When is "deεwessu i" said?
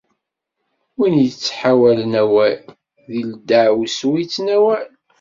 3.49-4.19